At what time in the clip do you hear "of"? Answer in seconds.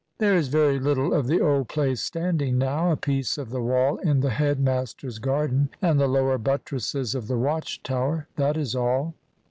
1.13-1.27, 3.37-3.51, 7.13-7.27